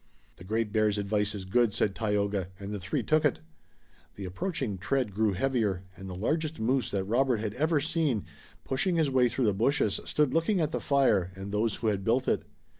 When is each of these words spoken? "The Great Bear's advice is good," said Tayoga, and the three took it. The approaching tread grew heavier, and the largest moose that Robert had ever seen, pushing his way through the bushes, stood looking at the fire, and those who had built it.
"The 0.37 0.43
Great 0.43 0.71
Bear's 0.71 0.97
advice 0.97 1.35
is 1.35 1.45
good," 1.45 1.75
said 1.75 1.93
Tayoga, 1.93 2.47
and 2.59 2.71
the 2.71 2.79
three 2.79 3.03
took 3.03 3.23
it. 3.23 3.37
The 4.15 4.25
approaching 4.25 4.79
tread 4.79 5.13
grew 5.13 5.33
heavier, 5.33 5.83
and 5.95 6.09
the 6.09 6.15
largest 6.15 6.59
moose 6.59 6.89
that 6.89 7.03
Robert 7.03 7.37
had 7.37 7.53
ever 7.53 7.79
seen, 7.79 8.25
pushing 8.63 8.95
his 8.95 9.11
way 9.11 9.29
through 9.29 9.45
the 9.45 9.53
bushes, 9.53 9.99
stood 10.05 10.33
looking 10.33 10.59
at 10.59 10.71
the 10.71 10.81
fire, 10.81 11.31
and 11.35 11.51
those 11.51 11.75
who 11.75 11.87
had 11.89 12.03
built 12.03 12.27
it. 12.27 12.41